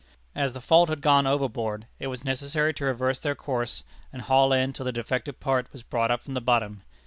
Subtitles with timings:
[0.33, 4.51] As the fault had gone overboard, it was necessary to reverse their course, and haul
[4.51, 6.81] in till the defective part was brought up from the bottom.